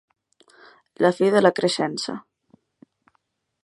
[1.05, 2.19] La fi de la creixença.